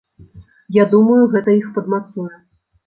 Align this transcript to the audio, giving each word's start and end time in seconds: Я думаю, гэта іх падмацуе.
Я 0.81 0.87
думаю, 0.95 1.21
гэта 1.37 1.49
іх 1.61 1.71
падмацуе. 1.77 2.33